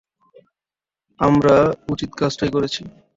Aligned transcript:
আমরা 1.19 1.55
উচিৎ 1.89 2.11
কাজটাই 2.15 2.51
করেছি। 2.51 2.81